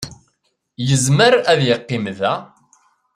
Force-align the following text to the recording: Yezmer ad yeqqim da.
Yezmer 0.87 1.33
ad 1.51 1.59
yeqqim 1.67 2.05
da. 2.19 2.33